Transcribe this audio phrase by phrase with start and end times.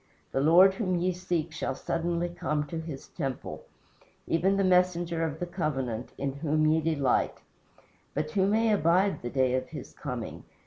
[0.31, 3.65] The Lord whom ye seek shall suddenly come to his temple:
[4.25, 7.37] Even the messenger of the covenant, in whom ye delight;
[8.15, 10.43] But who may abide the day of his coming?